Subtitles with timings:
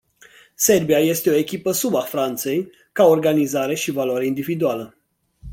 [0.55, 4.97] Serbia este o echipă sub a Franței, ca organizare și valoare individuală.